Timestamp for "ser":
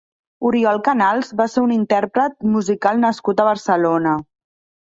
1.57-1.63